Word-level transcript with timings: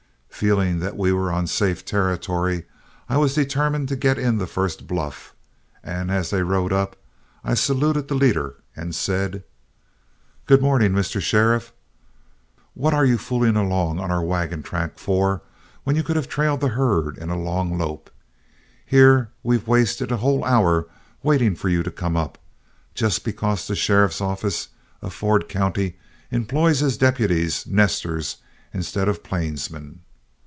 Feeling 0.41 0.79
that 0.79 0.97
we 0.97 1.13
were 1.13 1.31
on 1.31 1.45
safe 1.45 1.85
territory, 1.85 2.65
I 3.07 3.15
was 3.17 3.35
determined 3.35 3.87
to 3.89 3.95
get 3.95 4.17
in 4.17 4.39
the 4.39 4.47
first 4.47 4.87
bluff, 4.87 5.35
and 5.83 6.09
as 6.09 6.31
they 6.31 6.41
rode 6.41 6.73
up, 6.73 6.95
I 7.43 7.53
saluted 7.53 8.07
the 8.07 8.15
leader 8.15 8.55
and 8.75 8.95
said: 8.95 9.43
"Good 10.47 10.59
morning, 10.59 10.93
Mr. 10.93 11.21
Sheriff. 11.21 11.71
What 12.73 12.91
are 12.91 13.05
you 13.05 13.19
fooling 13.19 13.55
along 13.55 13.99
on 13.99 14.09
our 14.09 14.23
wagon 14.23 14.63
track 14.63 14.97
for, 14.97 15.43
when 15.83 15.95
you 15.95 16.01
could 16.01 16.15
have 16.15 16.27
trailed 16.27 16.61
the 16.61 16.69
herd 16.69 17.19
in 17.19 17.29
a 17.29 17.37
long 17.37 17.77
lope? 17.77 18.09
Here 18.83 19.29
we've 19.43 19.67
wasted 19.67 20.11
a 20.11 20.17
whole 20.17 20.43
hour 20.43 20.87
waiting 21.21 21.53
for 21.53 21.69
you 21.69 21.83
to 21.83 21.91
come 21.91 22.17
up, 22.17 22.39
just 22.95 23.23
because 23.23 23.67
the 23.67 23.75
sheriff's 23.75 24.21
office 24.21 24.69
of 25.03 25.13
Ford 25.13 25.47
County 25.47 25.99
employs 26.31 26.81
as 26.81 26.97
deputies 26.97 27.67
'nesters' 27.67 28.37
instead 28.73 29.07
of 29.07 29.21
plainsmen. 29.21 29.99